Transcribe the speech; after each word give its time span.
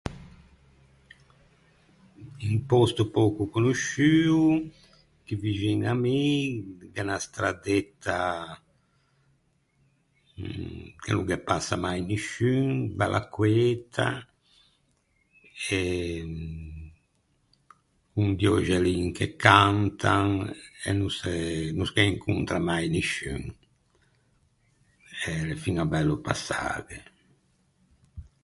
Un 2.49 2.55
pòsto 2.69 3.03
pöco 3.13 3.43
conosciuo 3.55 4.47
chì 5.25 5.33
vixin 5.41 5.79
à 5.93 5.93
mi, 6.03 6.19
gh’é 6.91 7.01
unna 7.05 7.17
straddetta 7.25 8.17
che 11.01 11.09
no 11.13 11.21
ghe 11.29 11.39
passa 11.49 11.75
mai 11.85 11.99
nisciun, 12.09 12.67
bella 12.99 13.21
queta 13.35 14.07
e 15.77 15.79
con 18.13 18.27
di 18.39 18.47
öxellin 18.57 19.05
che 19.17 19.27
cantan 19.45 20.27
e 20.87 20.89
no 20.99 21.07
se 21.19 21.33
no 21.77 21.83
se 21.91 22.01
incontra 22.13 22.59
mai 22.69 22.85
nisciun. 22.95 23.41
E 25.27 25.29
l’é 25.47 25.55
fiña 25.63 25.85
bello 25.93 26.15
passâghe. 26.27 26.99